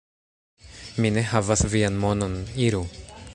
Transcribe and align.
Mi 1.05 1.11
ne 1.17 1.23
havas 1.33 1.63
vian 1.75 2.01
monon, 2.07 2.35
iru! 2.69 2.83